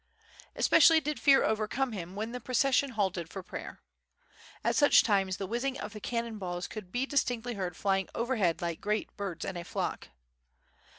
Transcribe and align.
Especially 0.55 0.99
did 0.99 1.19
fear 1.19 1.43
overcome 1.43 1.91
him 1.91 2.15
when 2.15 2.31
the 2.31 2.39
procession 2.39 2.89
halted 2.89 3.29
for 3.29 3.43
prayer. 3.43 3.81
At 4.63 4.75
such 4.75 5.03
times 5.03 5.37
the 5.37 5.45
whizz 5.47 5.63
ing 5.63 5.77
of 5.79 5.93
the 5.93 5.99
cannon 5.99 6.39
balls 6.39 6.65
could 6.67 6.91
be 6.91 7.05
distinctly 7.05 7.53
heard 7.53 7.77
flying 7.77 8.09
over 8.15 8.37
head 8.37 8.63
like 8.63 8.81
great 8.81 9.15
birds 9.15 9.45
in 9.45 9.55
a 9.57 9.63
flock. 9.63 10.07